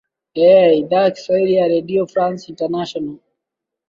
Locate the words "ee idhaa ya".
0.35-1.11